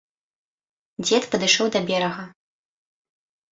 Дзед 1.05 1.23
падышоў 1.35 1.67
да 1.77 1.83
берага. 1.93 2.23